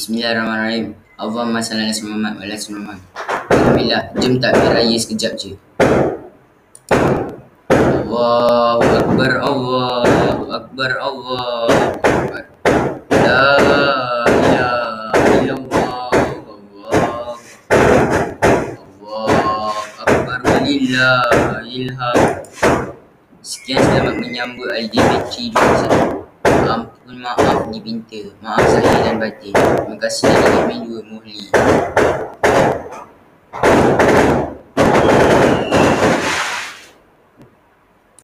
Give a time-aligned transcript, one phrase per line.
[0.00, 0.96] Bismillahirrahmanirrahim.
[1.20, 2.98] Allahumma salli ala Muhammad wa ala ali Muhammad.
[3.52, 5.60] Alhamdulillah, jom takbir raya sekejap je.
[8.08, 12.44] Allahu Akbar, Allahu Akbar, Allahu Akbar.
[13.12, 13.44] La
[20.24, 22.48] walillahil hamd.
[23.44, 26.29] Sekian selamat menyambut LGBT 21
[27.20, 29.52] maaf dibinta Maaf saya dan batin.
[29.52, 31.36] Terima kasih dan ingin juga muhli